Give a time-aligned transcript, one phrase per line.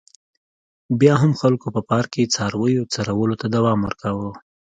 [0.99, 4.29] بیا هم خلکو په پارک کې څارویو څرولو ته دوام ورکاوه.